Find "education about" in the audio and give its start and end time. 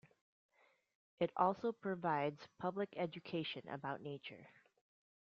2.97-4.01